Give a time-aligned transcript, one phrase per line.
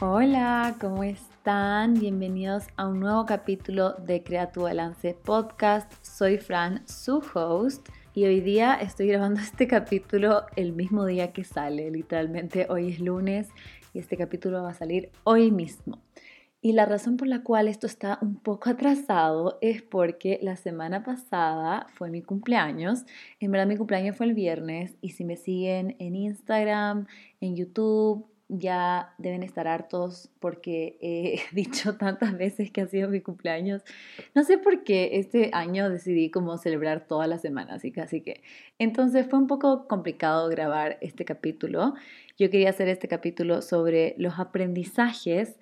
[0.00, 1.94] Hola, ¿cómo están?
[1.94, 5.92] Bienvenidos a un nuevo capítulo de Crea tu Balance Podcast.
[6.02, 11.42] Soy Fran, su host, y hoy día estoy grabando este capítulo el mismo día que
[11.42, 11.90] sale.
[11.90, 13.48] Literalmente hoy es lunes
[13.92, 16.00] y este capítulo va a salir hoy mismo.
[16.60, 21.02] Y la razón por la cual esto está un poco atrasado es porque la semana
[21.02, 23.04] pasada fue mi cumpleaños.
[23.40, 27.08] En verdad mi cumpleaños fue el viernes y si me siguen en Instagram,
[27.40, 33.20] en YouTube, ya deben estar hartos porque he dicho tantas veces que ha sido mi
[33.20, 33.82] cumpleaños.
[34.34, 38.42] No sé por qué este año decidí como celebrar todas las semanas y casi que.
[38.78, 41.94] Entonces fue un poco complicado grabar este capítulo.
[42.38, 45.58] Yo quería hacer este capítulo sobre los aprendizajes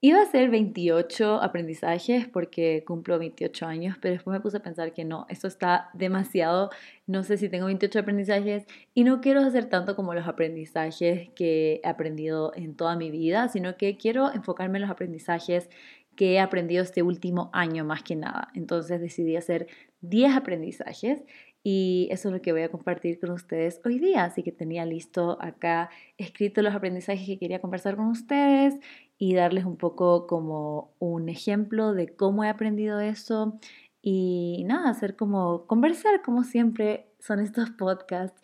[0.00, 4.92] Iba a ser 28 aprendizajes porque cumplo 28 años, pero después me puse a pensar
[4.92, 6.70] que no, esto está demasiado,
[7.08, 11.80] no sé si tengo 28 aprendizajes y no quiero hacer tanto como los aprendizajes que
[11.82, 15.68] he aprendido en toda mi vida, sino que quiero enfocarme en los aprendizajes
[16.14, 18.52] que he aprendido este último año más que nada.
[18.54, 19.66] Entonces decidí hacer
[20.02, 21.24] 10 aprendizajes
[21.64, 24.24] y eso es lo que voy a compartir con ustedes hoy día.
[24.24, 28.78] Así que tenía listo acá escrito los aprendizajes que quería conversar con ustedes
[29.18, 33.58] y darles un poco como un ejemplo de cómo he aprendido eso
[34.00, 38.40] y nada, hacer como conversar como siempre son estos podcasts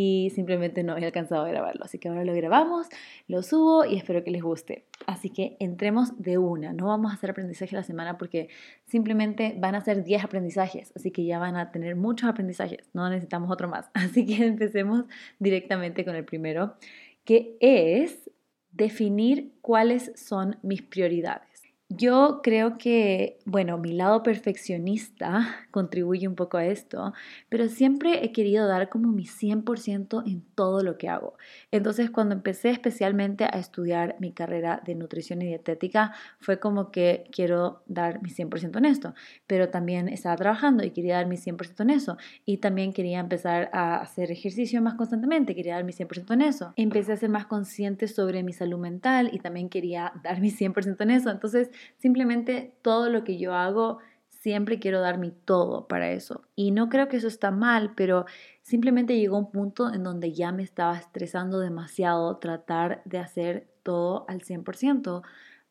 [0.00, 1.84] y simplemente no he alcanzado a grabarlo.
[1.84, 2.86] Así que ahora lo grabamos,
[3.26, 4.86] lo subo y espero que les guste.
[5.08, 6.72] Así que entremos de una.
[6.72, 8.48] No vamos a hacer aprendizaje la semana porque
[8.86, 10.92] simplemente van a ser 10 aprendizajes.
[10.94, 12.88] Así que ya van a tener muchos aprendizajes.
[12.92, 13.90] No necesitamos otro más.
[13.94, 15.04] Así que empecemos
[15.40, 16.76] directamente con el primero,
[17.24, 18.30] que es
[18.78, 21.47] definir cuáles son mis prioridades.
[21.90, 27.14] Yo creo que, bueno, mi lado perfeccionista contribuye un poco a esto,
[27.48, 31.38] pero siempre he querido dar como mi 100% en todo lo que hago.
[31.70, 37.24] Entonces, cuando empecé especialmente a estudiar mi carrera de nutrición y dietética, fue como que
[37.32, 39.14] quiero dar mi 100% en esto,
[39.46, 43.70] pero también estaba trabajando y quería dar mi 100% en eso, y también quería empezar
[43.72, 46.74] a hacer ejercicio más constantemente, quería dar mi 100% en eso.
[46.76, 51.00] Empecé a ser más consciente sobre mi salud mental y también quería dar mi 100%
[51.04, 51.30] en eso.
[51.30, 53.98] Entonces, Simplemente todo lo que yo hago,
[54.40, 56.42] siempre quiero dar mi todo para eso.
[56.54, 58.24] Y no creo que eso está mal, pero
[58.62, 64.24] simplemente llegó un punto en donde ya me estaba estresando demasiado tratar de hacer todo
[64.28, 65.22] al 100%,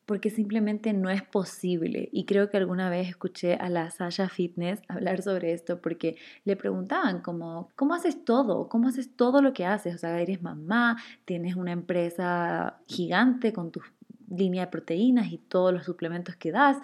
[0.04, 2.08] porque simplemente no es posible.
[2.12, 6.56] Y creo que alguna vez escuché a la Sasha Fitness hablar sobre esto, porque le
[6.56, 8.68] preguntaban como, ¿cómo haces todo?
[8.68, 9.94] ¿Cómo haces todo lo que haces?
[9.94, 13.84] O sea, eres mamá, tienes una empresa gigante con tus
[14.30, 16.78] línea de proteínas y todos los suplementos que das.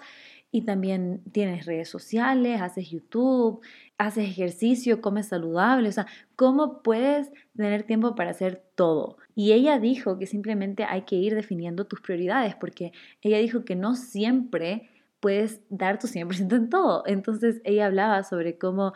[0.51, 3.61] Y también tienes redes sociales, haces YouTube,
[3.97, 5.89] haces ejercicio, comes saludable.
[5.89, 9.17] O sea, ¿cómo puedes tener tiempo para hacer todo?
[9.35, 13.75] Y ella dijo que simplemente hay que ir definiendo tus prioridades, porque ella dijo que
[13.75, 14.89] no siempre
[15.19, 17.03] puedes dar tu 100% en todo.
[17.05, 18.93] Entonces ella hablaba sobre cómo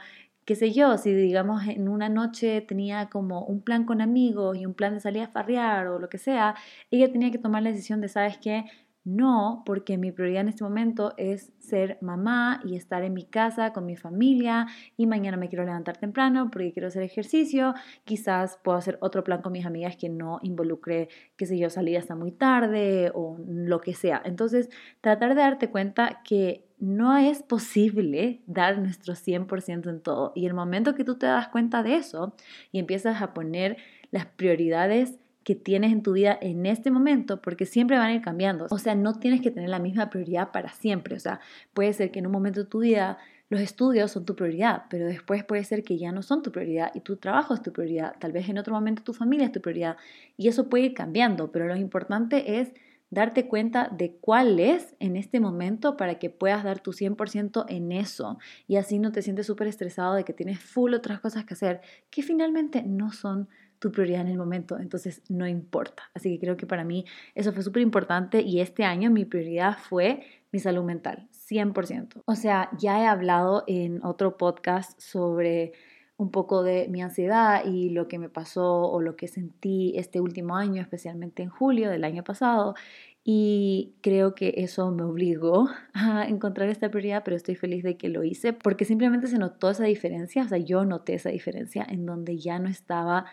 [0.50, 4.66] qué sé yo, si digamos en una noche tenía como un plan con amigos y
[4.66, 6.56] un plan de salir a farrear o lo que sea,
[6.90, 8.66] ella tenía que tomar la decisión de, ¿sabes qué?
[9.06, 13.72] No, porque mi prioridad en este momento es ser mamá y estar en mi casa
[13.72, 14.68] con mi familia
[14.98, 17.74] y mañana me quiero levantar temprano porque quiero hacer ejercicio.
[18.04, 21.98] Quizás puedo hacer otro plan con mis amigas que no involucre, qué sé yo, salir
[21.98, 24.22] hasta muy tarde o lo que sea.
[24.26, 24.70] Entonces,
[25.02, 30.34] tratar de darte cuenta que no es posible dar nuestro 100% en todo.
[30.36, 32.36] Y el momento que tú te das cuenta de eso
[32.72, 33.78] y empiezas a poner
[34.12, 35.20] las prioridades
[35.56, 38.68] tienes en tu vida en este momento, porque siempre van a ir cambiando.
[38.70, 41.16] O sea, no tienes que tener la misma prioridad para siempre.
[41.16, 41.40] O sea,
[41.74, 43.18] puede ser que en un momento de tu vida
[43.50, 46.92] los estudios son tu prioridad, pero después puede ser que ya no son tu prioridad
[46.94, 48.16] y tu trabajo es tu prioridad.
[48.20, 49.98] Tal vez en otro momento tu familia es tu prioridad
[50.38, 52.72] y eso puede ir cambiando, pero lo importante es
[53.10, 57.92] darte cuenta de cuál es en este momento para que puedas dar tu 100% en
[57.92, 58.38] eso
[58.68, 61.81] y así no te sientes súper estresado de que tienes full otras cosas que hacer
[62.12, 66.04] que finalmente no son tu prioridad en el momento, entonces no importa.
[66.13, 67.06] Así que creo que para mí
[67.36, 70.21] eso fue súper importante y este año mi prioridad fue
[70.51, 72.21] mi salud mental, 100%.
[72.25, 75.74] O sea, ya he hablado en otro podcast sobre
[76.18, 80.19] un poco de mi ansiedad y lo que me pasó o lo que sentí este
[80.19, 82.75] último año, especialmente en julio del año pasado.
[83.24, 88.09] Y creo que eso me obligó a encontrar esta prioridad, pero estoy feliz de que
[88.09, 92.06] lo hice porque simplemente se notó esa diferencia, o sea, yo noté esa diferencia en
[92.06, 93.25] donde ya no estaba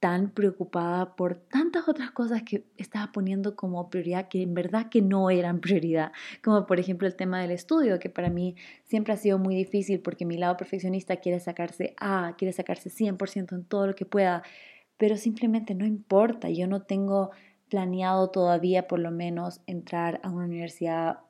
[0.00, 5.02] tan preocupada por tantas otras cosas que estaba poniendo como prioridad que en verdad que
[5.02, 6.12] no eran prioridad,
[6.42, 10.00] como por ejemplo el tema del estudio, que para mí siempre ha sido muy difícil
[10.00, 14.42] porque mi lado perfeccionista quiere sacarse A, quiere sacarse 100% en todo lo que pueda,
[14.96, 17.30] pero simplemente no importa, yo no tengo
[17.68, 21.20] planeado todavía por lo menos entrar a una universidad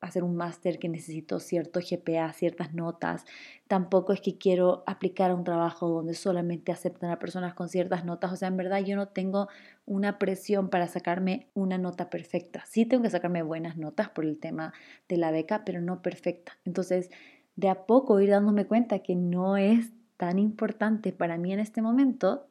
[0.00, 3.24] hacer un máster que necesito cierto GPA, ciertas notas.
[3.68, 8.04] Tampoco es que quiero aplicar a un trabajo donde solamente aceptan a personas con ciertas
[8.04, 8.32] notas.
[8.32, 9.48] O sea, en verdad yo no tengo
[9.84, 12.64] una presión para sacarme una nota perfecta.
[12.66, 14.72] Sí tengo que sacarme buenas notas por el tema
[15.08, 16.58] de la beca, pero no perfecta.
[16.64, 17.10] Entonces,
[17.56, 21.82] de a poco ir dándome cuenta que no es tan importante para mí en este
[21.82, 22.46] momento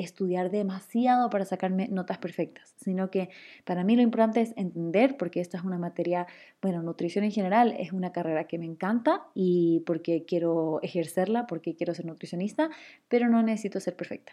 [0.00, 3.30] estudiar demasiado para sacarme notas perfectas, sino que
[3.64, 6.26] para mí lo importante es entender, porque esta es una materia,
[6.60, 11.76] bueno, nutrición en general es una carrera que me encanta y porque quiero ejercerla, porque
[11.76, 12.70] quiero ser nutricionista,
[13.08, 14.32] pero no necesito ser perfecta.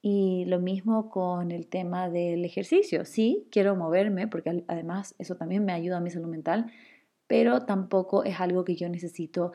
[0.00, 3.04] Y lo mismo con el tema del ejercicio.
[3.04, 6.70] Sí, quiero moverme, porque además eso también me ayuda a mi salud mental,
[7.26, 9.52] pero tampoco es algo que yo necesito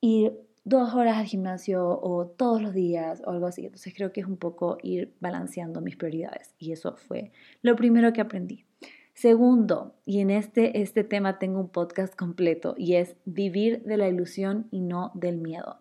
[0.00, 0.32] ir
[0.64, 3.66] dos horas al gimnasio o todos los días o algo así.
[3.66, 7.30] Entonces creo que es un poco ir balanceando mis prioridades y eso fue
[7.62, 8.64] lo primero que aprendí.
[9.12, 14.08] Segundo, y en este, este tema tengo un podcast completo y es vivir de la
[14.08, 15.78] ilusión y no del miedo.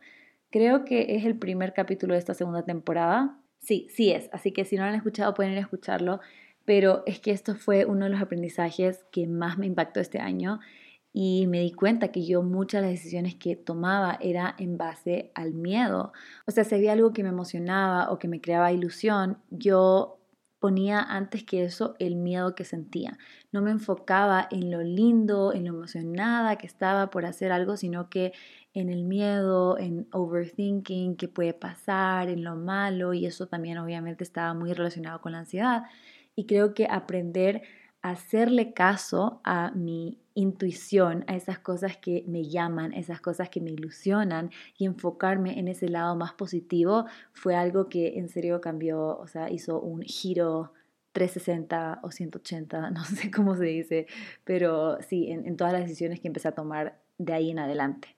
[0.51, 3.39] Creo que es el primer capítulo de esta segunda temporada.
[3.59, 6.19] Sí, sí es, así que si no lo han escuchado pueden ir a escucharlo,
[6.65, 10.59] pero es que esto fue uno de los aprendizajes que más me impactó este año
[11.13, 15.31] y me di cuenta que yo muchas de las decisiones que tomaba era en base
[15.35, 16.11] al miedo.
[16.47, 20.19] O sea, si había algo que me emocionaba o que me creaba ilusión, yo
[20.63, 23.17] ponía antes que eso el miedo que sentía.
[23.51, 28.09] No me enfocaba en lo lindo, en lo emocionada que estaba por hacer algo, sino
[28.09, 28.31] que
[28.73, 34.23] en el miedo, en overthinking, qué puede pasar, en lo malo, y eso también obviamente
[34.23, 35.83] estaba muy relacionado con la ansiedad.
[36.35, 37.61] Y creo que aprender
[38.01, 43.61] a hacerle caso a mi intuición a esas cosas que me llaman, esas cosas que
[43.61, 49.17] me ilusionan y enfocarme en ese lado más positivo fue algo que en serio cambió,
[49.17, 50.73] o sea, hizo un giro
[51.13, 54.07] 360 o 180, no sé cómo se dice,
[54.43, 58.15] pero sí, en, todas las decisiones que empecé a tomar de ahí en adelante.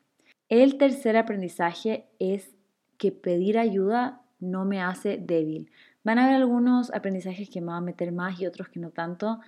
[0.49, 2.55] El tercer aprendizaje es
[2.97, 5.69] que pedir ayuda no me hace débil.
[6.03, 8.91] Van a haber algunos aprendizajes que me van a meter más y otros que no
[8.91, 9.39] tanto,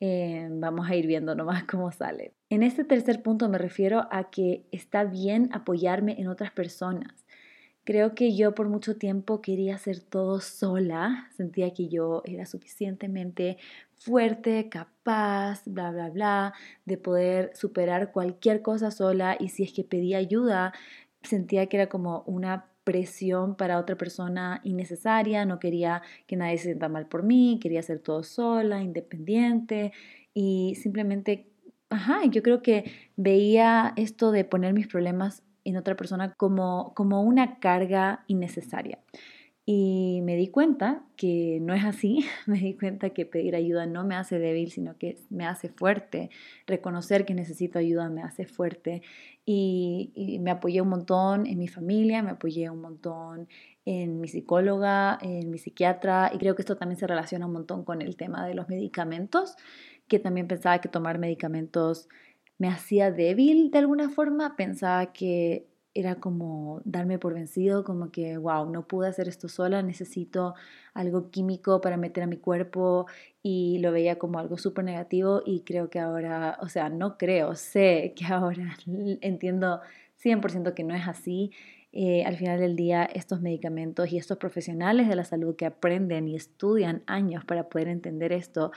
[0.00, 2.34] eh, vamos a ir viendo nomás cómo sale.
[2.50, 7.26] En este tercer punto me refiero a que está bien apoyarme en otras personas.
[7.84, 13.58] Creo que yo por mucho tiempo quería hacer todo sola, sentía que yo era suficientemente
[13.94, 16.54] fuerte, capaz, bla, bla, bla,
[16.84, 20.72] de poder superar cualquier cosa sola y si es que pedía ayuda,
[21.22, 26.66] sentía que era como una presión para otra persona innecesaria, no quería que nadie se
[26.66, 29.92] sienta mal por mí, quería hacer todo sola, independiente
[30.32, 31.50] y simplemente,
[31.90, 37.22] ajá, yo creo que veía esto de poner mis problemas en otra persona como, como
[37.22, 39.00] una carga innecesaria.
[39.68, 44.04] Y me di cuenta que no es así, me di cuenta que pedir ayuda no
[44.04, 46.30] me hace débil, sino que me hace fuerte.
[46.68, 49.02] Reconocer que necesito ayuda me hace fuerte.
[49.44, 53.48] Y, me apoyé un montón en mi familia, me apoyé un montón
[53.84, 57.84] en mi psicóloga, en mi psiquiatra, y creo que esto también se relaciona un montón
[57.84, 59.56] con el tema de los medicamentos,
[60.08, 62.08] que también pensaba que tomar medicamentos
[62.58, 65.66] me hacía débil de alguna forma, pensaba que
[65.96, 70.54] era como darme por vencido, como que, wow, no pude hacer esto sola, necesito
[70.92, 73.06] algo químico para meter a mi cuerpo
[73.42, 77.54] y lo veía como algo súper negativo y creo que ahora, o sea, no creo,
[77.54, 78.76] sé que ahora
[79.22, 79.80] entiendo
[80.22, 81.50] 100% que no es así.
[81.92, 86.28] Eh, al final del día, estos medicamentos y estos profesionales de la salud que aprenden
[86.28, 88.70] y estudian años para poder entender esto,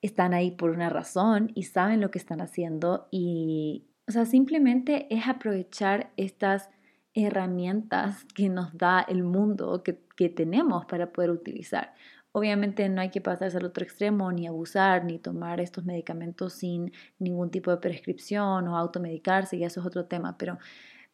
[0.00, 5.06] están ahí por una razón y saben lo que están haciendo y, o sea, simplemente
[5.08, 6.68] es aprovechar estas
[7.14, 11.94] herramientas que nos da el mundo, que, que tenemos para poder utilizar.
[12.32, 16.92] Obviamente no hay que pasarse al otro extremo, ni abusar, ni tomar estos medicamentos sin
[17.18, 20.58] ningún tipo de prescripción o automedicarse, y eso es otro tema, pero,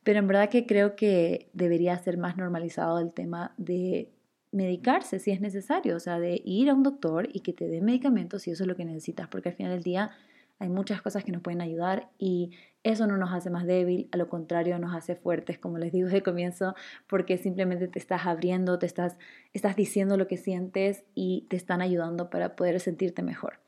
[0.03, 4.11] pero en verdad que creo que debería ser más normalizado el tema de
[4.51, 7.81] medicarse si es necesario, o sea, de ir a un doctor y que te dé
[7.81, 10.11] medicamentos si eso es lo que necesitas, porque al final del día
[10.59, 12.51] hay muchas cosas que nos pueden ayudar y
[12.83, 16.07] eso no nos hace más débil, a lo contrario nos hace fuertes, como les digo
[16.07, 16.75] desde comienzo,
[17.07, 19.19] porque simplemente te estás abriendo, te estás,
[19.53, 23.61] estás diciendo lo que sientes y te están ayudando para poder sentirte mejor.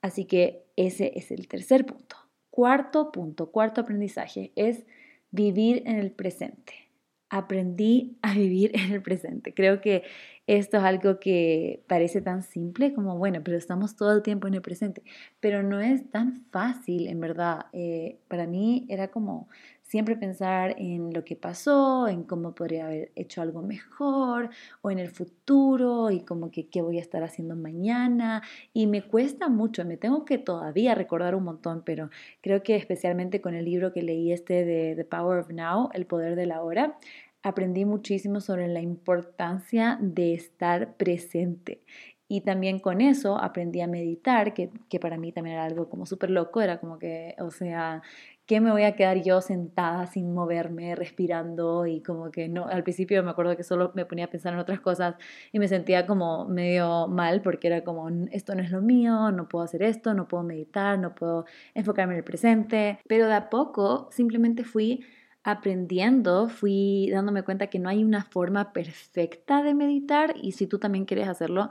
[0.00, 2.16] Así que ese es el tercer punto.
[2.50, 4.84] Cuarto punto, cuarto aprendizaje es
[5.30, 6.87] vivir en el presente
[7.30, 9.54] aprendí a vivir en el presente.
[9.54, 10.04] Creo que
[10.46, 14.54] esto es algo que parece tan simple como, bueno, pero estamos todo el tiempo en
[14.54, 15.02] el presente,
[15.40, 17.66] pero no es tan fácil, en verdad.
[17.72, 19.48] Eh, para mí era como
[19.88, 24.50] siempre pensar en lo que pasó, en cómo podría haber hecho algo mejor
[24.82, 28.42] o en el futuro y como que qué voy a estar haciendo mañana.
[28.74, 32.10] Y me cuesta mucho, me tengo que todavía recordar un montón, pero
[32.42, 36.04] creo que especialmente con el libro que leí este de The Power of Now, El
[36.06, 36.98] Poder de la Hora,
[37.42, 41.82] aprendí muchísimo sobre la importancia de estar presente.
[42.30, 46.04] Y también con eso aprendí a meditar, que, que para mí también era algo como
[46.04, 48.02] súper loco, era como que, o sea,
[48.48, 51.86] ¿qué me voy a quedar yo sentada sin moverme, respirando?
[51.86, 54.58] Y como que no, al principio me acuerdo que solo me ponía a pensar en
[54.58, 55.16] otras cosas
[55.52, 59.48] y me sentía como medio mal porque era como, esto no es lo mío, no
[59.48, 62.98] puedo hacer esto, no puedo meditar, no puedo enfocarme en el presente.
[63.06, 65.04] Pero de a poco simplemente fui
[65.44, 70.78] aprendiendo, fui dándome cuenta que no hay una forma perfecta de meditar y si tú
[70.78, 71.68] también quieres hacerlo,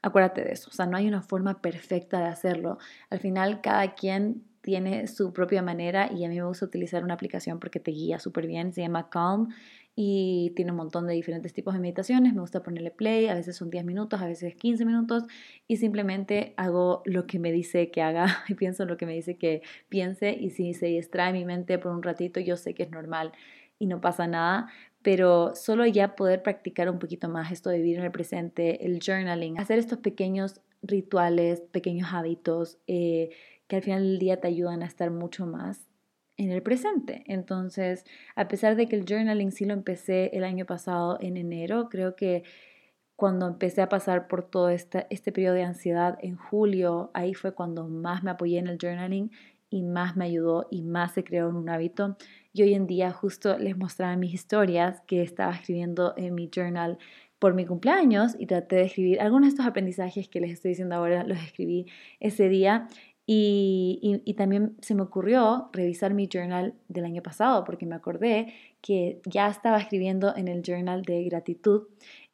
[0.00, 2.78] acuérdate de eso, o sea, no hay una forma perfecta de hacerlo.
[3.10, 7.12] Al final cada quien tiene su propia manera y a mí me gusta utilizar una
[7.12, 9.48] aplicación porque te guía súper bien, se llama Calm
[9.94, 13.56] y tiene un montón de diferentes tipos de meditaciones, me gusta ponerle play, a veces
[13.56, 15.24] son 10 minutos, a veces 15 minutos
[15.68, 19.12] y simplemente hago lo que me dice que haga y pienso en lo que me
[19.12, 22.84] dice que piense y si se distrae mi mente por un ratito yo sé que
[22.84, 23.32] es normal
[23.78, 24.68] y no pasa nada,
[25.02, 28.98] pero solo ya poder practicar un poquito más esto de vivir en el presente, el
[29.04, 33.30] journaling, hacer estos pequeños rituales, pequeños hábitos, eh,
[33.68, 35.86] que al final del día te ayudan a estar mucho más
[36.36, 37.24] en el presente.
[37.26, 38.04] Entonces,
[38.34, 42.16] a pesar de que el journaling sí lo empecé el año pasado en enero, creo
[42.16, 42.44] que
[43.16, 47.54] cuando empecé a pasar por todo este, este periodo de ansiedad en julio, ahí fue
[47.54, 49.30] cuando más me apoyé en el journaling
[49.70, 52.16] y más me ayudó y más se creó un hábito.
[52.52, 56.98] Y hoy en día justo les mostraba mis historias que estaba escribiendo en mi journal
[57.38, 60.94] por mi cumpleaños y traté de escribir algunos de estos aprendizajes que les estoy diciendo
[60.94, 61.86] ahora, los escribí
[62.20, 62.88] ese día
[63.26, 68.52] y, también se me ocurrió revisar mi journal del año pasado porque me acordé
[68.82, 71.88] que ya estaba escribiendo en el journal de gratitud.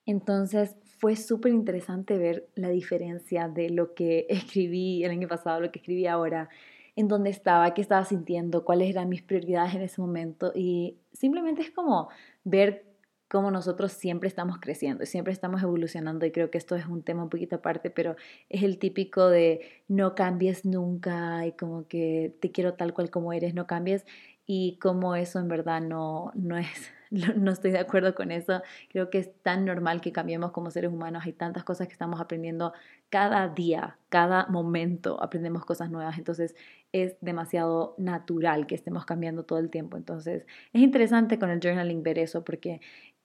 [0.05, 5.71] Entonces fue súper interesante ver la diferencia de lo que escribí el año pasado, lo
[5.71, 6.49] que escribí ahora,
[6.97, 10.53] en dónde estaba, qué estaba sintiendo, cuáles eran mis prioridades en ese momento.
[10.55, 12.09] Y simplemente es como
[12.43, 12.90] ver
[13.31, 17.23] cómo nosotros siempre estamos creciendo siempre estamos evolucionando y creo que esto es un tema
[17.23, 18.17] un poquito aparte, pero
[18.49, 23.33] es el típico de no cambies nunca y como que te quiero tal cual como
[23.33, 24.05] eres, no cambies
[24.53, 28.63] y como eso en verdad no, no es, no estoy de acuerdo con eso.
[28.89, 32.21] Creo que es tan normal que cambiemos como seres humanos, hay tantas cosas que estamos
[32.21, 32.73] aprendiendo
[33.11, 36.57] cada día, cada momento aprendemos cosas nuevas, entonces
[36.91, 39.97] es demasiado natural que estemos cambiando todo el tiempo.
[39.97, 42.81] Entonces es interesante con el journaling ver eso porque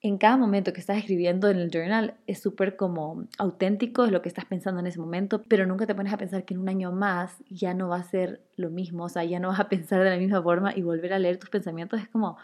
[0.07, 4.21] en cada momento que estás escribiendo en el journal es súper como auténtico, es lo
[4.21, 6.69] que estás pensando en ese momento, pero nunca te pones a pensar que en un
[6.69, 9.67] año más ya no va a ser lo mismo, o sea, ya no vas a
[9.69, 12.37] pensar de la misma forma y volver a leer tus pensamientos es como,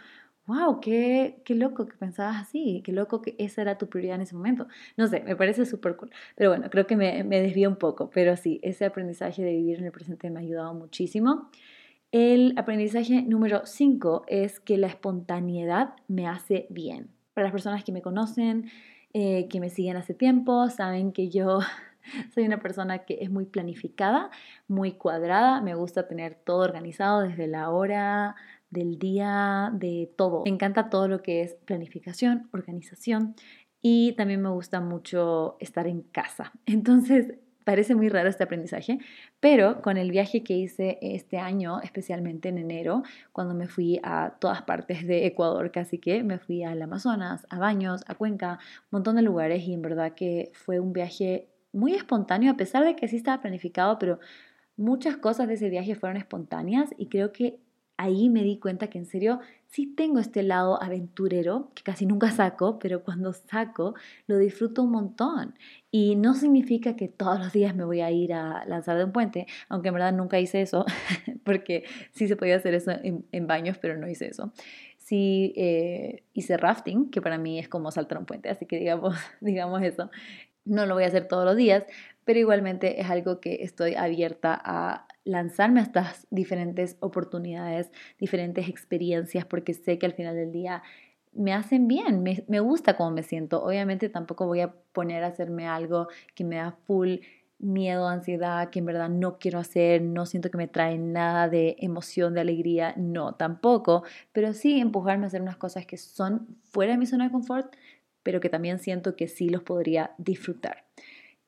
[0.48, 4.22] wow, qué, qué loco que pensabas así, qué loco que esa era tu prioridad en
[4.22, 4.66] ese momento.
[4.98, 6.10] No sé, me parece súper cool.
[6.36, 9.78] Pero bueno, creo que me, me desvío un poco, pero sí, ese aprendizaje de vivir
[9.78, 11.52] en el presente me ha ayudado muchísimo.
[12.12, 17.21] El aprendizaje número 5 es que la espontaneidad me hace bien.
[17.34, 18.70] Para las personas que me conocen,
[19.14, 21.60] eh, que me siguen hace tiempo, saben que yo
[22.34, 24.30] soy una persona que es muy planificada,
[24.68, 28.36] muy cuadrada, me gusta tener todo organizado desde la hora
[28.70, 30.44] del día, de todo.
[30.46, 33.36] Me encanta todo lo que es planificación, organización
[33.82, 36.52] y también me gusta mucho estar en casa.
[36.66, 38.98] Entonces, Parece muy raro este aprendizaje,
[39.40, 44.36] pero con el viaje que hice este año, especialmente en enero, cuando me fui a
[44.40, 48.98] todas partes de Ecuador, casi que me fui al Amazonas, a Baños, a Cuenca, un
[48.98, 52.96] montón de lugares y en verdad que fue un viaje muy espontáneo, a pesar de
[52.96, 54.20] que sí estaba planificado, pero
[54.76, 57.60] muchas cosas de ese viaje fueron espontáneas y creo que
[57.98, 59.40] ahí me di cuenta que en serio
[59.72, 63.96] sí tengo este lado aventurero, que casi nunca saco, pero cuando saco
[64.28, 65.56] lo disfruto un montón.
[65.90, 69.14] Y no significa que todos los días me voy a ir a lanzar de un
[69.14, 70.86] puente, aunque en verdad nunca hice eso,
[71.46, 74.52] porque sí se podía hacer eso en, baños, pero no hice eso.
[74.98, 79.16] Sí eh, hice rafting, que para mí es como saltar un puente, así que digamos,
[79.42, 80.10] digamos eso.
[80.66, 81.86] No lo voy a hacer todos los días,
[82.24, 89.46] pero igualmente es algo que estoy abierta a lanzarme a estas diferentes oportunidades, diferentes experiencias,
[89.46, 90.84] porque sé que al final del día
[91.34, 93.64] me hacen bien, me, gusta cómo me siento.
[93.64, 97.18] Obviamente tampoco voy a poner a hacerme algo que me da full
[97.60, 101.76] miedo, ansiedad, que en verdad no quiero hacer, no siento que me trae nada de
[101.80, 106.94] emoción, de alegría, no, tampoco, pero sí empujarme a hacer unas cosas que son fuera
[106.94, 107.76] de mi zona de confort,
[108.24, 110.86] pero que también siento que sí los podría disfrutar.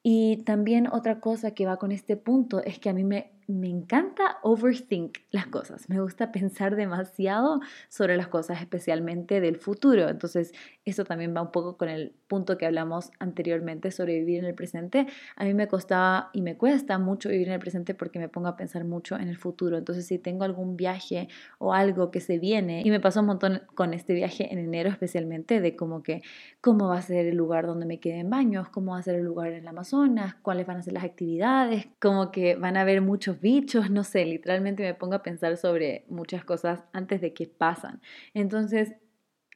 [0.03, 3.69] Y también otra cosa que va con este punto es que a mí me me
[3.69, 7.59] encanta overthink las cosas, me gusta pensar demasiado
[7.89, 10.09] sobre las cosas, especialmente del futuro.
[10.09, 10.53] Entonces,
[10.85, 14.55] eso también va un poco con el punto que hablamos anteriormente sobre vivir en el
[14.55, 15.07] presente.
[15.35, 18.47] A mí me costaba y me cuesta mucho vivir en el presente porque me pongo
[18.47, 19.77] a pensar mucho en el futuro.
[19.77, 21.27] Entonces, si tengo algún viaje
[21.59, 24.89] o algo que se viene, y me pasó un montón con este viaje en enero
[24.89, 26.21] especialmente, de como que
[26.61, 29.15] cómo va a ser el lugar donde me quede en baños, cómo va a ser
[29.15, 32.81] el lugar en el Amazonas, cuáles van a ser las actividades, como que van a
[32.81, 37.33] haber muchos bichos, no sé, literalmente me pongo a pensar sobre muchas cosas antes de
[37.33, 38.01] que pasan.
[38.33, 38.93] Entonces,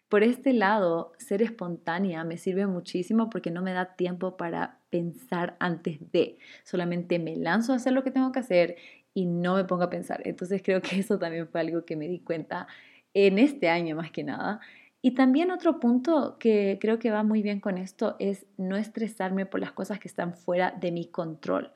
[0.09, 5.57] por este lado, ser espontánea me sirve muchísimo porque no me da tiempo para pensar
[5.59, 8.77] antes de, solamente me lanzo a hacer lo que tengo que hacer
[9.13, 10.21] y no me pongo a pensar.
[10.25, 12.67] Entonces creo que eso también fue algo que me di cuenta
[13.13, 14.61] en este año más que nada.
[15.01, 19.45] Y también otro punto que creo que va muy bien con esto es no estresarme
[19.45, 21.71] por las cosas que están fuera de mi control.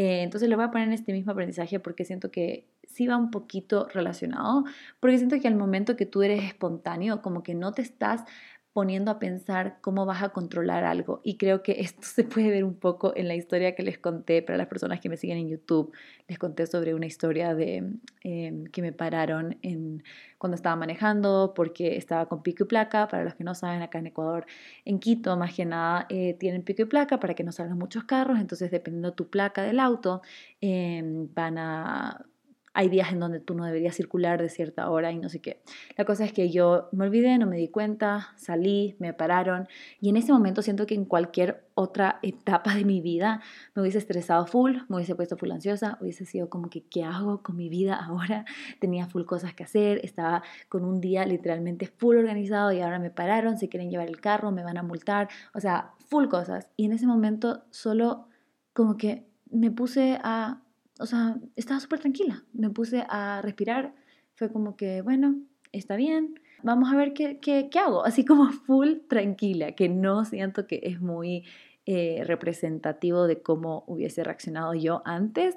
[0.00, 3.18] Eh, entonces lo voy a poner en este mismo aprendizaje porque siento que sí va
[3.18, 4.64] un poquito relacionado,
[4.98, 8.24] porque siento que al momento que tú eres espontáneo, como que no te estás
[8.72, 11.20] poniendo a pensar cómo vas a controlar algo.
[11.24, 14.42] Y creo que esto se puede ver un poco en la historia que les conté
[14.42, 15.92] para las personas que me siguen en YouTube.
[16.28, 20.04] Les conté sobre una historia de em, que me pararon en,
[20.38, 23.08] cuando estaba manejando porque estaba con pico y placa.
[23.08, 24.46] Para los que no saben, acá en Ecuador,
[24.84, 28.04] en Quito, más que nada, eh, tienen pico y placa para que no salgan muchos
[28.04, 28.38] carros.
[28.38, 30.22] Entonces, dependiendo tu placa del auto,
[30.60, 32.26] em, van a
[32.72, 35.60] hay días en donde tú no deberías circular de cierta hora y no sé qué.
[35.96, 39.66] La cosa es que yo me olvidé, no me di cuenta, salí, me pararon
[40.00, 43.40] y en ese momento siento que en cualquier otra etapa de mi vida
[43.74, 47.42] me hubiese estresado full, me hubiese puesto full ansiosa, hubiese sido como que, ¿qué hago
[47.42, 48.44] con mi vida ahora?
[48.80, 53.10] Tenía full cosas que hacer, estaba con un día literalmente full organizado y ahora me
[53.10, 56.68] pararon, se quieren llevar el carro, me van a multar, o sea, full cosas.
[56.76, 58.28] Y en ese momento solo
[58.72, 60.62] como que me puse a
[61.00, 62.44] o sea, estaba súper tranquila.
[62.52, 63.94] Me puse a respirar.
[64.34, 65.36] Fue como que, bueno,
[65.72, 66.40] está bien.
[66.62, 68.04] Vamos a ver qué, qué, qué hago.
[68.04, 71.44] Así como full tranquila, que no siento que es muy
[71.86, 75.56] eh, representativo de cómo hubiese reaccionado yo antes,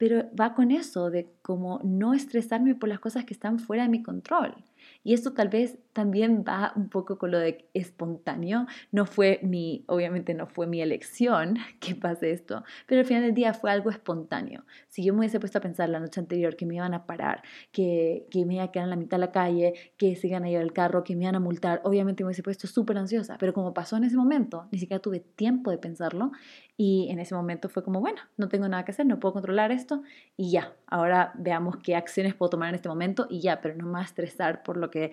[0.00, 3.90] pero va con eso, de cómo no estresarme por las cosas que están fuera de
[3.90, 4.54] mi control.
[5.04, 8.66] Y esto tal vez también va un poco con lo de espontáneo.
[8.92, 13.34] No fue mi, obviamente no fue mi elección que pase esto, pero al final del
[13.34, 14.64] día fue algo espontáneo.
[14.88, 17.42] Si yo me hubiese puesto a pensar la noche anterior que me iban a parar,
[17.70, 20.44] que, que me iba a quedar en la mitad de la calle, que se iban
[20.44, 23.36] a llevar el carro, que me iban a multar, obviamente me hubiese puesto súper ansiosa.
[23.38, 26.32] Pero como pasó en ese momento, ni siquiera tuve tiempo de pensarlo
[26.82, 29.70] y en ese momento fue como, bueno, no tengo nada que hacer, no puedo controlar
[29.70, 30.02] esto
[30.38, 33.94] y ya, ahora veamos qué acciones puedo tomar en este momento y ya, pero no
[33.98, 35.12] a estresar por lo que,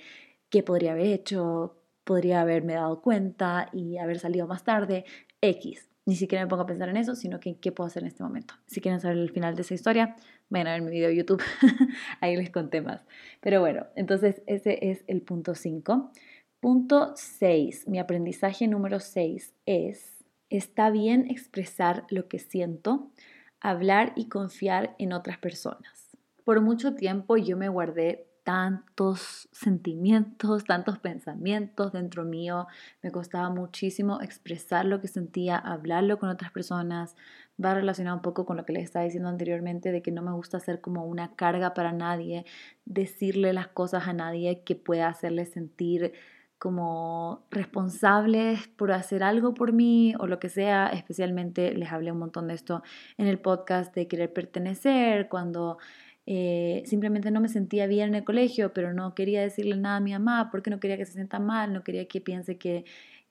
[0.49, 1.75] que podría haber hecho,
[2.05, 5.03] podría haberme dado cuenta y haber salido más tarde,
[5.41, 5.89] X.
[6.05, 8.23] Ni siquiera me pongo a pensar en eso, sino que qué puedo hacer en este
[8.23, 8.53] momento.
[8.65, 10.15] Si quieren saber el final de esa historia,
[10.47, 11.43] vayan a ver mi video de YouTube,
[12.21, 13.05] ahí les conté más.
[13.41, 16.13] Pero bueno, entonces ese es el punto 5.
[16.61, 20.16] Punto 6, mi aprendizaje número 6 es
[20.49, 23.11] Está bien expresar lo que siento,
[23.59, 26.17] hablar y confiar en otras personas.
[26.45, 32.67] Por mucho tiempo yo me guardé tantos sentimientos, tantos pensamientos dentro mío.
[33.01, 37.17] Me costaba muchísimo expresar lo que sentía, hablarlo con otras personas.
[37.61, 40.31] Va relacionado un poco con lo que les estaba diciendo anteriormente de que no me
[40.31, 42.45] gusta ser como una carga para nadie,
[42.85, 46.13] decirle las cosas a nadie que pueda hacerle sentir
[46.57, 52.19] como responsables por hacer algo por mí o lo que sea, especialmente les hablé un
[52.19, 52.83] montón de esto
[53.17, 55.77] en el podcast de querer pertenecer, cuando
[56.25, 60.01] eh, simplemente no me sentía bien en el colegio, pero no quería decirle nada a
[60.01, 62.85] mi mamá porque no quería que se sienta mal, no quería que piense que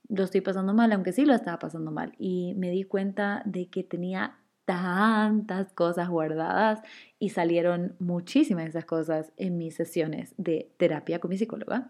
[0.09, 2.13] lo estoy pasando mal, aunque sí lo estaba pasando mal.
[2.19, 6.81] Y me di cuenta de que tenía tantas cosas guardadas
[7.19, 11.89] y salieron muchísimas de esas cosas en mis sesiones de terapia con mi psicóloga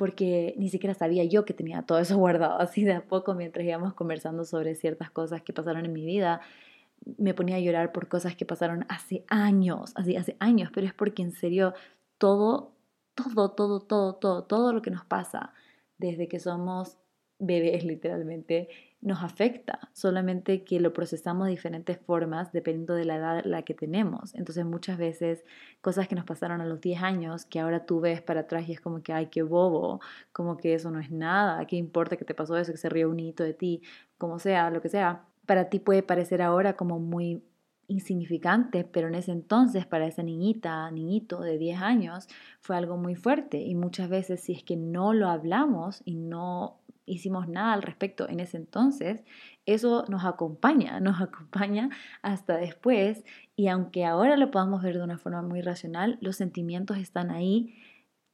[0.00, 2.58] porque ni siquiera sabía yo que tenía todo eso guardado.
[2.58, 6.40] Así de a poco, mientras íbamos conversando sobre ciertas cosas que pasaron en mi vida,
[7.18, 10.94] me ponía a llorar por cosas que pasaron hace años, así hace años, pero es
[10.94, 11.74] porque en serio
[12.16, 12.72] todo,
[13.14, 15.52] todo, todo, todo, todo, todo lo que nos pasa
[15.98, 16.96] desde que somos
[17.38, 18.70] bebés literalmente
[19.02, 23.72] nos afecta, solamente que lo procesamos de diferentes formas dependiendo de la edad la que
[23.72, 24.34] tenemos.
[24.34, 25.44] Entonces muchas veces
[25.80, 28.72] cosas que nos pasaron a los 10 años que ahora tú ves para atrás y
[28.72, 30.00] es como que, ay, qué bobo,
[30.32, 33.06] como que eso no es nada, qué importa que te pasó eso, que se ríe
[33.06, 33.82] un hito de ti,
[34.18, 35.24] como sea, lo que sea.
[35.46, 37.42] Para ti puede parecer ahora como muy
[37.88, 42.28] insignificante, pero en ese entonces para esa niñita, niñito de 10 años,
[42.60, 46.80] fue algo muy fuerte y muchas veces si es que no lo hablamos y no
[47.06, 49.22] hicimos nada al respecto en ese entonces,
[49.66, 51.90] eso nos acompaña, nos acompaña
[52.22, 53.24] hasta después
[53.56, 57.74] y aunque ahora lo podamos ver de una forma muy racional, los sentimientos están ahí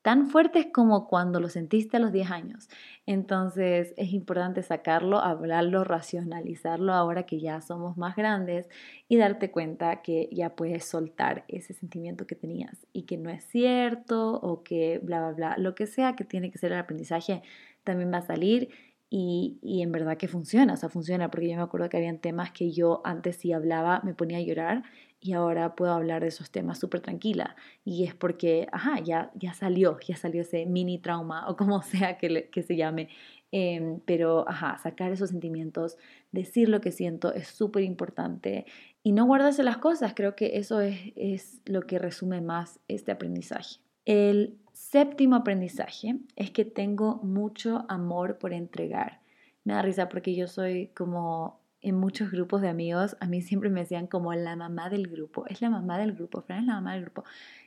[0.07, 2.69] tan fuertes como cuando lo sentiste a los 10 años.
[3.07, 8.69] Entonces es importante sacarlo, hablarlo, racionalizarlo ahora que ya somos más grandes
[9.09, 13.43] y darte cuenta que ya puedes soltar ese sentimiento que tenías y que no es
[13.47, 17.43] cierto o que bla, bla, bla, lo que sea que tiene que ser el aprendizaje
[17.87, 18.69] también va a salir
[19.09, 22.19] y, y, en verdad que funciona, o sea, funciona, porque yo me acuerdo que habían
[22.19, 24.83] temas que yo antes si hablaba me ponía a llorar
[25.21, 27.57] y ahora puedo hablar de esos temas súper tranquila.
[27.85, 32.19] Y es porque, ajá, ya, ya salió, ya salió ese mini trauma o como sea
[32.19, 33.09] que, que se llame.
[33.53, 35.97] Em, pero, ajá, sacar esos sentimientos,
[36.33, 38.67] decir lo que siento es súper importante
[39.03, 40.15] y no guardarse las cosas.
[40.15, 43.79] Creo que eso es, es lo que resume más este aprendizaje.
[44.05, 44.59] El
[44.91, 49.21] séptimo aprendizaje es que tengo mucho amor por entregar.
[49.65, 53.69] Me da risa porque yo soy como en muchos grupos de amigos, a mí siempre
[53.69, 56.75] me decían como la mamá del grupo, es la mamá del grupo, Fran es la
[56.75, 57.25] mamá del grupo.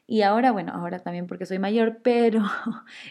[0.08, 2.44] Y ahora, bueno, ahora también porque soy mayor, pero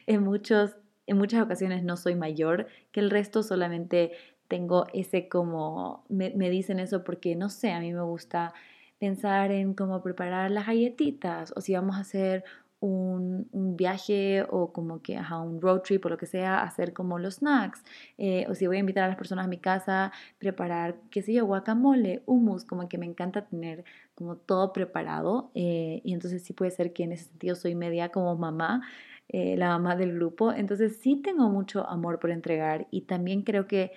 [0.07, 4.13] en, muchos, en muchas ocasiones no soy mayor que el resto, solamente
[4.49, 8.55] tengo ese como, me, me dicen eso porque, no sé, a mí me gusta
[8.99, 12.45] pensar en cómo preparar las galletitas o si vamos a hacer
[12.81, 17.19] un, viaje o como que a un road trip o lo que sea, hacer como
[17.19, 17.83] los snacks.
[18.19, 21.33] Eh, o si voy a invitar a las personas a mi casa, preparar, qué sé
[21.33, 25.51] yo, guacamole, hummus, como que me encanta tener como todo preparado.
[25.55, 28.83] Eh, y entonces sí puede ser que en ese sentido soy media como mamá.
[29.31, 33.67] Eh, la mamá del grupo, entonces sí tengo mucho amor por entregar y también creo
[33.67, 33.93] que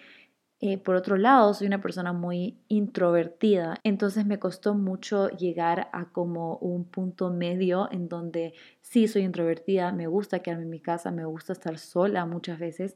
[0.63, 6.11] eh, por otro lado, soy una persona muy introvertida, entonces me costó mucho llegar a
[6.11, 11.09] como un punto medio en donde sí soy introvertida, me gusta quedarme en mi casa,
[11.09, 12.95] me gusta estar sola muchas veces,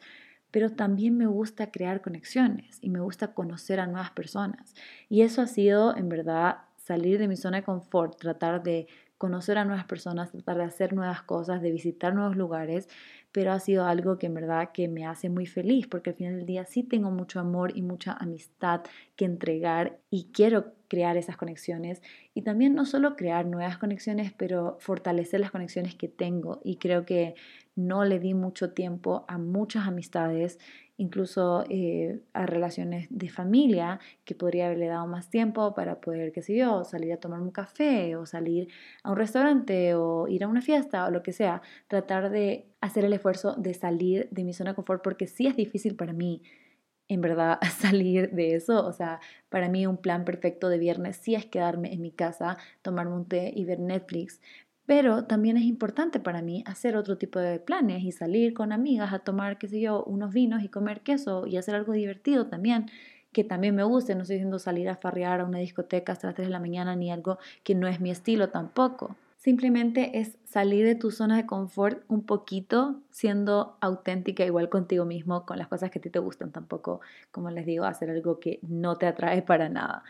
[0.52, 4.76] pero también me gusta crear conexiones y me gusta conocer a nuevas personas.
[5.10, 9.58] Y eso ha sido en verdad salir de mi zona de confort, tratar de conocer
[9.58, 12.88] a nuevas personas, tratar de hacer nuevas cosas, de visitar nuevos lugares,
[13.36, 16.38] pero ha sido algo que en verdad que me hace muy feliz porque al final
[16.38, 18.84] del día sí tengo mucho amor y mucha amistad
[19.18, 22.02] que entregar y quiero crear esas conexiones.
[22.34, 26.62] Y también no solo crear nuevas conexiones, pero fortalecer las conexiones que tengo.
[26.64, 27.36] Y creo que
[27.76, 30.58] no le di mucho tiempo a muchas amistades
[30.98, 36.42] incluso eh, a relaciones de familia que podría haberle dado más tiempo para poder, qué
[36.42, 38.70] sé yo, salir a tomar un café o salir
[39.04, 43.06] a un restaurante o ir a una fiesta o lo que sea, tratar de hacer
[43.06, 46.42] el esfuerzo de salir de mi zona de confort porque sí es difícil para mí
[47.08, 48.86] en verdad salir de eso.
[48.86, 52.58] O sea, para mí un plan perfecto de viernes sí es quedarme en mi casa,
[52.82, 54.42] tomarme un té y ver Netflix.
[54.86, 59.14] Pero también es importante para mí hacer otro tipo de planes y salir con amigas
[59.14, 62.92] a tomar, qué sé yo, unos vinos y comer queso y hacer algo divertido también,
[63.32, 64.14] que también me guste.
[64.14, 66.96] No estoy diciendo salir a farrear a una discoteca hasta las 3 de la mañana
[66.96, 69.16] ni algo que no es mi estilo tampoco.
[69.38, 75.46] Simplemente es salir de tu zona de confort un poquito, siendo auténtica igual contigo mismo,
[75.46, 78.60] con las cosas que a ti te gustan tampoco, como les digo, hacer algo que
[78.64, 80.04] no te atrae para nada.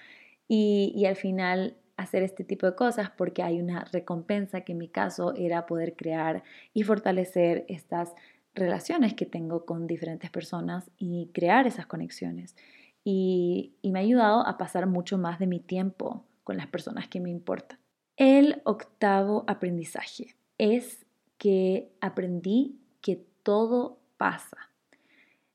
[0.47, 4.79] Y, y al final hacer este tipo de cosas porque hay una recompensa que en
[4.79, 8.13] mi caso era poder crear y fortalecer estas
[8.53, 12.55] relaciones que tengo con diferentes personas y crear esas conexiones.
[13.03, 17.19] Y, me ha ayudado a pasar mucho más de mi tiempo con las personas que
[17.19, 17.77] me importan.
[18.17, 21.05] El octavo aprendizaje es
[21.37, 24.57] que aprendí que todo pasa.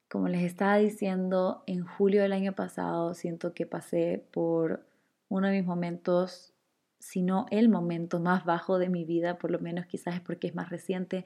[0.09, 4.85] Como les estaba diciendo, en julio del año pasado siento que pasé por
[5.31, 6.53] uno de mis momentos,
[6.99, 10.49] si no el momento más bajo de mi vida, por lo menos quizás es porque
[10.49, 11.25] es más reciente,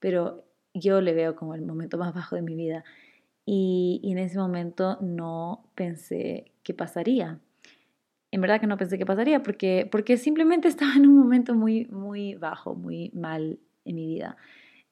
[0.00, 2.84] pero yo le veo como el momento más bajo de mi vida.
[3.46, 7.38] Y, en ese momento no pensé qué pasaría.
[8.32, 11.86] En verdad que no pensé qué pasaría porque, porque simplemente estaba en un momento muy,
[11.86, 14.36] muy bajo, muy mal en mi vida.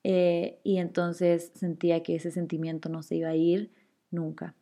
[0.05, 3.73] Eh, y entonces sentía que ese sentimiento no se iba a ir
[4.11, 4.55] nunca.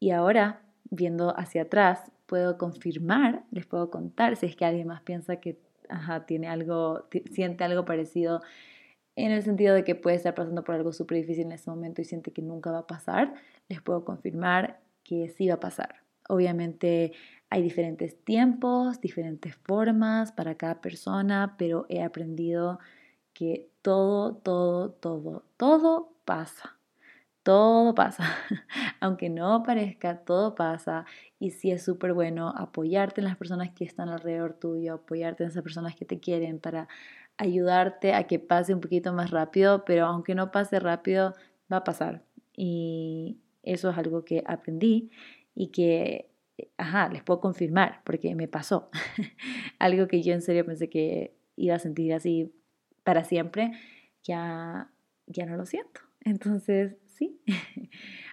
[0.00, 5.00] Y ahora, viendo hacia atrás, puedo confirmar, les puedo contar si es que alguien más
[5.00, 5.58] piensa que
[6.26, 8.42] tiene algo, siente algo parecido
[9.16, 12.02] en el sentido de que puede estar pasando por algo súper difícil en ese momento
[12.02, 13.32] y siente que nunca va a pasar,
[13.68, 16.02] les puedo confirmar que sí va a pasar.
[16.28, 17.12] Obviamente
[17.48, 22.78] hay diferentes tiempos, diferentes formas para cada persona, pero he aprendido
[23.32, 26.77] que todo, todo, todo, todo pasa.
[27.42, 28.24] Todo pasa,
[29.00, 31.06] aunque no parezca, todo pasa
[31.38, 35.50] y sí es súper bueno apoyarte en las personas que están alrededor tuyo, apoyarte en
[35.50, 36.88] esas personas que te quieren para
[37.38, 41.34] ayudarte a que pase un poquito más rápido, pero aunque no pase rápido,
[41.72, 42.24] va a pasar.
[42.54, 45.10] Y eso es algo que aprendí
[45.54, 46.30] y que,
[46.76, 48.90] ajá, les puedo confirmar porque me pasó.
[49.78, 52.52] algo que yo en serio pensé que iba a sentir así
[53.04, 53.72] para siempre,
[54.24, 54.90] ya,
[55.26, 56.00] ya no lo siento.
[56.20, 57.40] Entonces, sí.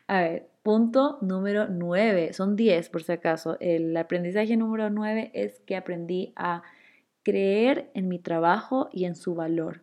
[0.07, 3.57] a ver, punto número 9, son 10 por si acaso.
[3.59, 6.63] El aprendizaje número 9 es que aprendí a
[7.23, 9.81] creer en mi trabajo y en su valor.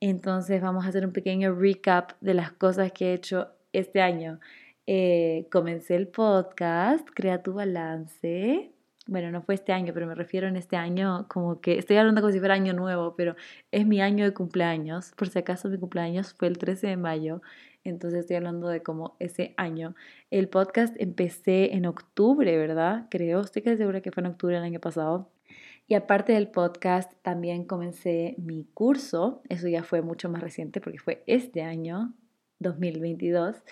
[0.00, 4.40] Entonces vamos a hacer un pequeño recap de las cosas que he hecho este año.
[4.86, 8.72] Eh, comencé el podcast, Crea tu balance.
[9.06, 12.20] Bueno, no fue este año, pero me refiero en este año como que estoy hablando
[12.20, 13.36] como si fuera año nuevo, pero
[13.70, 15.12] es mi año de cumpleaños.
[15.16, 17.42] Por si acaso mi cumpleaños fue el 13 de mayo,
[17.84, 19.94] entonces estoy hablando de como ese año.
[20.30, 23.06] El podcast empecé en octubre, ¿verdad?
[23.10, 25.30] Creo, estoy casi segura que fue en octubre del año pasado.
[25.88, 30.98] Y aparte del podcast, también comencé mi curso, eso ya fue mucho más reciente porque
[30.98, 32.14] fue este año,
[32.60, 33.62] 2022,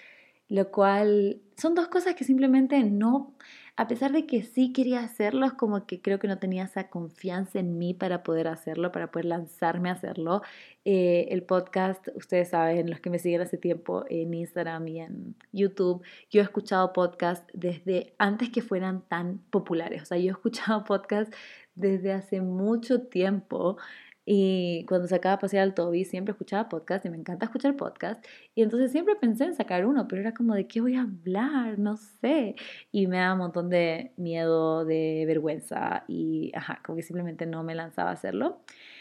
[0.49, 3.35] lo cual son dos cosas que simplemente no,
[3.81, 6.91] a pesar de que sí quería hacerlo, es como que creo que no tenía esa
[6.91, 10.43] confianza en mí para poder hacerlo, para poder lanzarme a hacerlo.
[10.85, 15.35] Eh, el podcast, ustedes saben, los que me siguen hace tiempo en Instagram y en
[15.53, 20.03] YouTube, yo he escuchado podcasts desde antes que fueran tan populares.
[20.03, 21.35] O sea, yo he escuchado podcasts
[21.75, 23.79] desde hace mucho tiempo.
[24.25, 28.25] Y cuando sacaba a pasear al Toby, siempre escuchaba podcast y me encanta escuchar podcast.
[28.55, 31.79] Y entonces siempre pensé en sacar uno, pero era como de qué voy a hablar,
[31.79, 32.55] no sé.
[32.93, 37.63] Y me daba un montón de miedo, de vergüenza y, ajá, como que simplemente no
[37.65, 38.61] me lanzaba a hacerlo.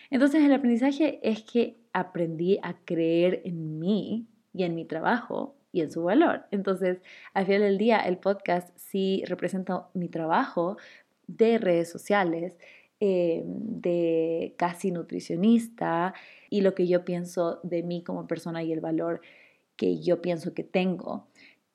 [0.10, 5.82] Entonces el aprendizaje es que aprendí a creer en mí y en mi trabajo y
[5.82, 6.46] en su valor.
[6.52, 7.02] Entonces,
[7.34, 10.78] al final del día, el podcast sí representa mi trabajo,
[11.28, 12.58] de redes sociales,
[13.00, 16.14] eh, de casi nutricionista
[16.50, 19.22] y lo que yo pienso de mí como persona y el valor
[19.78, 21.28] que yo pienso que tengo.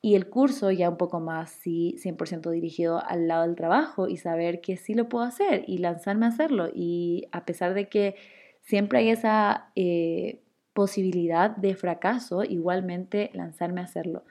[0.02, 4.18] Y el curso ya un poco más, sí, 100% dirigido al lado del trabajo y
[4.18, 6.68] saber que sí lo puedo hacer y lanzarme a hacerlo.
[6.74, 8.16] Y a pesar de que
[8.60, 10.42] siempre hay esa eh,
[10.74, 14.24] posibilidad de fracaso, igualmente lanzarme a hacerlo.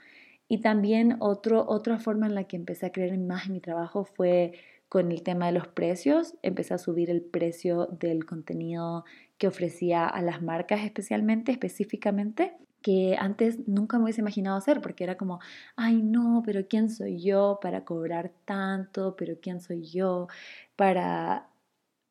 [0.48, 4.06] Y también otro, otra forma en la que empecé a creer más en mi trabajo
[4.06, 4.54] fue
[4.94, 6.36] con el tema de los precios.
[6.44, 9.06] Empecé a subir el precio del contenido
[9.40, 12.54] que ofrecía a las marcas especialmente, específicamente,
[12.84, 15.40] que antes nunca me hubiese imaginado hacer, porque era como,
[15.76, 19.16] ay no, pero ¿quién soy yo para cobrar tanto?
[19.16, 20.28] ¿Pero quién soy yo
[20.76, 21.50] para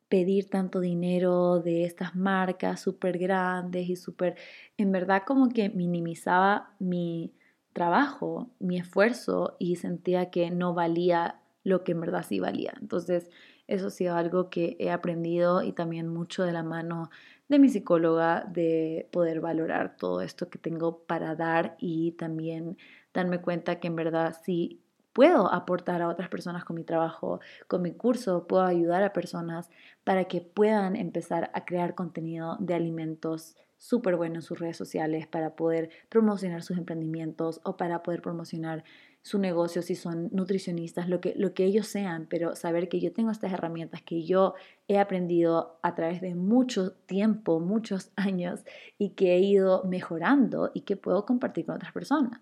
[0.09, 4.35] pedir tanto dinero de estas marcas súper grandes y súper,
[4.77, 7.33] en verdad como que minimizaba mi
[7.73, 12.75] trabajo, mi esfuerzo y sentía que no valía lo que en verdad sí valía.
[12.81, 13.31] Entonces,
[13.67, 17.11] eso ha sido algo que he aprendido y también mucho de la mano
[17.49, 22.77] de mi psicóloga de poder valorar todo esto que tengo para dar y también
[23.13, 27.83] darme cuenta que en verdad sí puedo aportar a otras personas con mi trabajo, con
[27.83, 29.71] mi curso, puedo ayudar a personas
[30.05, 35.27] para que puedan empezar a crear contenido de alimentos súper bueno en sus redes sociales
[35.27, 38.85] para poder promocionar sus emprendimientos o para poder promocionar
[39.23, 43.13] su negocio, si son nutricionistas, lo que, lo que ellos sean, pero saber que yo
[43.13, 44.55] tengo estas herramientas que yo
[44.89, 48.65] he aprendido a través de mucho tiempo, muchos años
[48.99, 52.41] y que he ido mejorando y que puedo compartir con otras personas.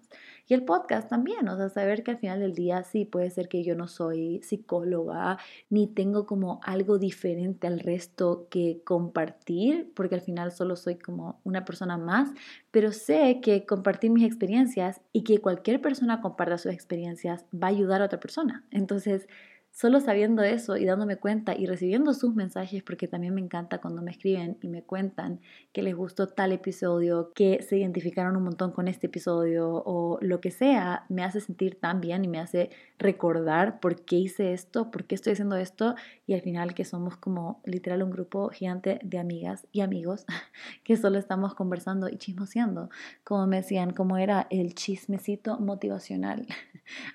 [0.51, 3.49] Y el podcast también, o sea, saber que al final del día sí puede ser
[3.49, 10.17] que yo no soy psicóloga ni tengo como algo diferente al resto que compartir, porque
[10.17, 12.31] al final solo soy como una persona más,
[12.73, 17.71] pero sé que compartir mis experiencias y que cualquier persona comparta sus experiencias va a
[17.71, 18.65] ayudar a otra persona.
[18.73, 19.29] Entonces,
[19.73, 24.03] Solo sabiendo eso y dándome cuenta y recibiendo sus mensajes, porque también me encanta cuando
[24.03, 25.41] me escriben y me cuentan
[25.73, 30.41] que les gustó tal episodio, que se identificaron un montón con este episodio o lo
[30.41, 34.91] que sea, me hace sentir tan bien y me hace recordar por qué hice esto,
[34.91, 35.95] por qué estoy haciendo esto
[36.27, 40.27] y al final que somos como literal un grupo gigante de amigas y amigos
[40.85, 42.91] que solo estamos conversando y chismoseando,
[43.25, 46.47] como me decían, como era el chismecito motivacional.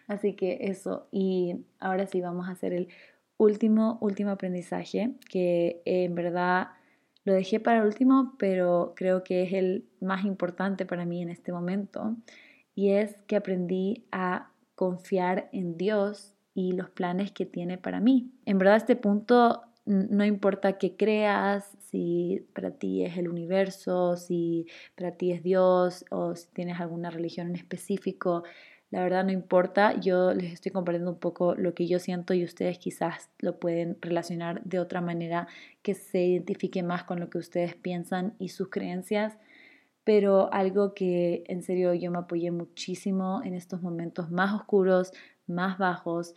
[0.07, 2.87] Así que eso, y ahora sí vamos a hacer el
[3.37, 6.69] último, último aprendizaje, que en verdad
[7.23, 11.29] lo dejé para el último, pero creo que es el más importante para mí en
[11.29, 12.15] este momento,
[12.75, 18.31] y es que aprendí a confiar en Dios y los planes que tiene para mí.
[18.45, 24.65] En verdad, este punto no importa qué creas, si para ti es el universo, si
[24.95, 28.43] para ti es Dios o si tienes alguna religión en específico,
[28.91, 32.43] la verdad no importa, yo les estoy compartiendo un poco lo que yo siento y
[32.43, 35.47] ustedes quizás lo pueden relacionar de otra manera
[35.81, 39.37] que se identifique más con lo que ustedes piensan y sus creencias.
[40.05, 45.11] pero algo que en serio yo me apoyé muchísimo en estos momentos más oscuros,
[45.47, 46.35] más bajos,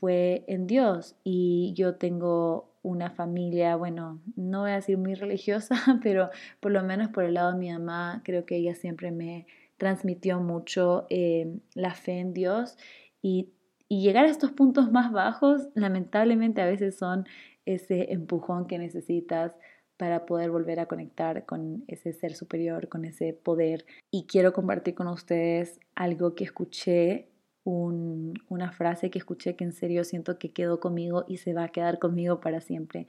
[0.00, 1.16] fue en Dios.
[1.22, 6.82] Y yo tengo una familia, bueno, no voy a decir muy religiosa, pero por lo
[6.82, 9.46] menos por el lado de mi mamá, creo que ella siempre me
[9.80, 12.76] transmitió mucho eh, la fe en Dios
[13.22, 13.48] y,
[13.88, 17.26] y llegar a estos puntos más bajos, lamentablemente a veces son
[17.64, 19.56] ese empujón que necesitas
[19.96, 23.86] para poder volver a conectar con ese ser superior, con ese poder.
[24.10, 27.28] Y quiero compartir con ustedes algo que escuché,
[27.64, 31.68] una frase que escuché que en serio siento que quedó conmigo y se va a
[31.68, 33.06] quedar conmigo para siempre.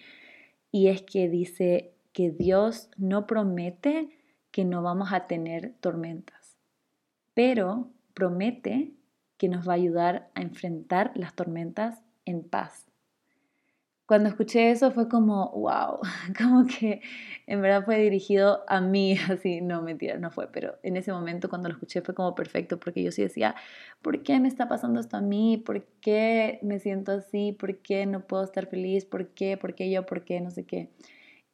[0.72, 4.10] Y es que dice que Dios no promete
[4.52, 6.41] que no vamos a tener tormentas,
[7.44, 8.94] pero promete
[9.40, 12.86] que nos va a ayudar a enfrentar las tormentas en paz.
[14.06, 16.02] Cuando escuché eso fue como, wow,
[16.38, 17.02] como que
[17.48, 21.50] en verdad fue dirigido a mí, así, no mentira, no fue, pero en ese momento
[21.50, 23.56] cuando lo escuché fue como perfecto, porque yo sí decía,
[24.04, 25.58] ¿por qué me está pasando esto a mí?
[25.58, 27.54] ¿Por qué me siento así?
[27.54, 29.06] ¿Por qué no puedo estar feliz?
[29.06, 29.58] ¿Por qué?
[29.58, 30.06] ¿Por qué yo?
[30.06, 30.42] ¿Por qué?
[30.42, 30.92] No sé qué.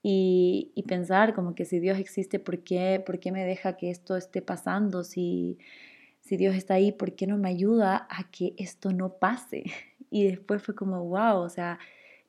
[0.03, 3.01] Y, y pensar como que si Dios existe, ¿por qué?
[3.05, 5.03] ¿Por qué me deja que esto esté pasando?
[5.03, 5.57] Si,
[6.21, 9.63] si Dios está ahí, ¿por qué no me ayuda a que esto no pase?
[10.09, 11.79] Y después fue como, wow, o sea,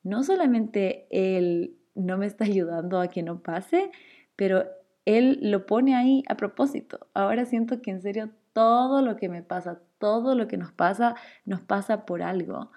[0.02, 3.90] no solamente Él no me está ayudando a que no pase,
[4.37, 4.64] pero
[5.04, 7.07] Él lo pone ahí a propósito.
[7.14, 11.14] Ahora siento que en serio todo lo que me pasa, todo lo que nos pasa,
[11.44, 12.70] nos pasa por algo.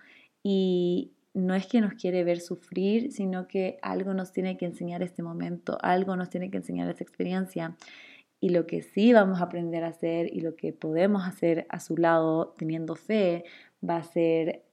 [0.43, 5.02] Y no es que nos quiere ver sufrir, sino que algo nos tiene que enseñar
[5.02, 7.76] este momento, algo nos tiene que enseñar esta experiencia.
[8.39, 11.80] Y lo que sí vamos a aprender a hacer y lo que podemos hacer a
[11.80, 13.46] su lado teniendo fe
[13.88, 14.63] va a ser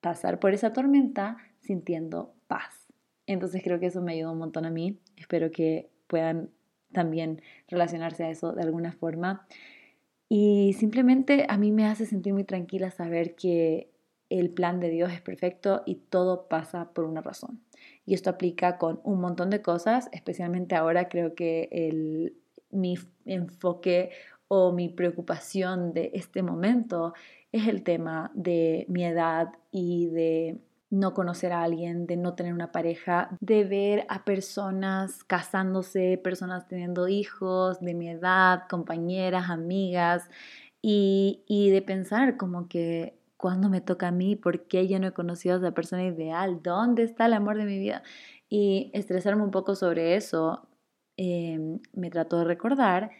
[0.00, 2.88] pasar por esa tormenta sintiendo paz.
[3.26, 4.98] Entonces creo que eso me ayudó un montón a mí.
[5.16, 6.50] Espero que puedan
[6.92, 9.46] también relacionarse a eso de alguna forma.
[10.28, 13.91] Y simplemente a mí me hace sentir muy tranquila saber que
[14.38, 17.60] el plan de Dios es perfecto y todo pasa por una razón.
[18.06, 22.36] Y esto aplica con un montón de cosas, especialmente ahora creo que el,
[22.70, 24.10] mi enfoque
[24.48, 27.14] o mi preocupación de este momento
[27.52, 30.58] es el tema de mi edad y de
[30.90, 36.68] no conocer a alguien, de no tener una pareja, de ver a personas casándose, personas
[36.68, 40.28] teniendo hijos de mi edad, compañeras, amigas,
[40.82, 45.08] y, y de pensar como que cuando me toca a mí, por qué yo no
[45.08, 48.04] he conocido a esa persona ideal, dónde está el amor de mi vida.
[48.48, 50.68] Y estresarme un poco sobre eso,
[51.16, 53.10] em, me trato de recordar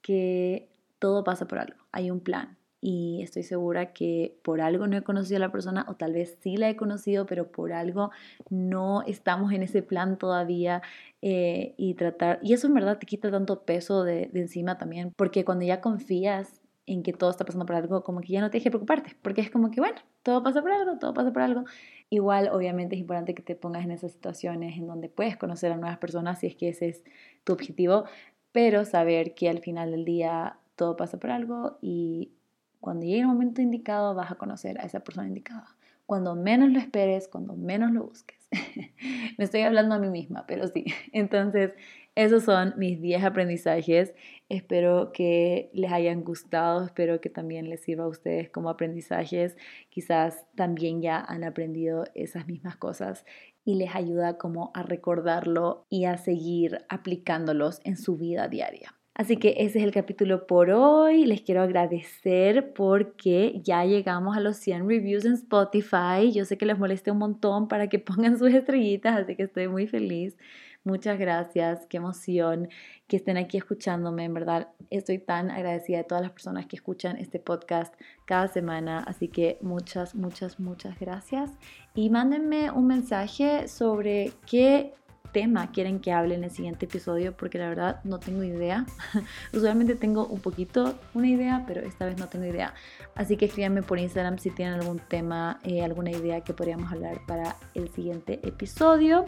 [0.00, 0.68] que
[1.00, 5.02] todo pasa por algo, hay un plan, y estoy segura que por algo no he
[5.02, 8.10] conocido a la persona o tal vez sí la he conocido, pero por algo
[8.50, 10.82] no estamos en ese plan todavía
[11.22, 15.44] eh, y tratar, y eso en verdad te quita tanto peso de encima también, porque
[15.44, 18.58] cuando ya confías en que todo está pasando por algo, como que ya no te
[18.58, 21.64] dejes preocuparte, porque es como que, bueno, todo pasa por algo, todo pasa por algo.
[22.10, 25.76] Igual, obviamente, es importante que te pongas en esas situaciones en donde puedes conocer a
[25.76, 27.04] nuevas personas si es que ese es
[27.44, 28.04] tu objetivo,
[28.52, 32.32] pero saber que al final del día todo pasa por algo y
[32.80, 35.76] cuando llegue el momento indicado vas a conocer a esa persona indicada.
[36.06, 38.41] Cuando menos lo esperes, cuando menos lo busques.
[39.38, 40.84] Me estoy hablando a mí misma, pero sí.
[41.12, 41.74] Entonces,
[42.14, 44.14] esos son mis 10 aprendizajes.
[44.48, 49.56] Espero que les hayan gustado, espero que también les sirva a ustedes como aprendizajes.
[49.88, 53.24] Quizás también ya han aprendido esas mismas cosas
[53.64, 58.94] y les ayuda como a recordarlo y a seguir aplicándolos en su vida diaria.
[59.14, 61.26] Así que ese es el capítulo por hoy.
[61.26, 66.32] Les quiero agradecer porque ya llegamos a los 100 reviews en Spotify.
[66.32, 69.68] Yo sé que les moleste un montón para que pongan sus estrellitas, así que estoy
[69.68, 70.36] muy feliz.
[70.84, 72.68] Muchas gracias, qué emoción
[73.06, 77.18] que estén aquí escuchándome, en verdad estoy tan agradecida de todas las personas que escuchan
[77.18, 77.94] este podcast
[78.24, 81.52] cada semana, así que muchas, muchas, muchas gracias
[81.94, 84.92] y mándenme un mensaje sobre qué
[85.32, 88.86] tema quieren que hable en el siguiente episodio, porque la verdad no tengo idea.
[89.52, 92.74] Usualmente tengo un poquito una idea, pero esta vez no tengo idea.
[93.14, 97.20] Así que escríbanme por Instagram si tienen algún tema, eh, alguna idea que podríamos hablar
[97.26, 99.26] para el siguiente episodio.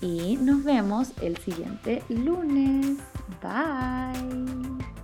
[0.00, 2.96] Y nos vemos el siguiente lunes.
[3.40, 5.01] Bye.